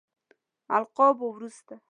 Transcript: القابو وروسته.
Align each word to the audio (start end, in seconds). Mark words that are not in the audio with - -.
القابو 0.75 1.25
وروسته. 1.31 1.75